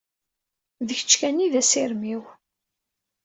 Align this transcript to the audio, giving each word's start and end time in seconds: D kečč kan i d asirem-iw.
D 0.87 0.89
kečč 0.97 1.11
kan 1.19 1.43
i 1.45 1.47
d 1.53 1.55
asirem-iw. 1.61 2.21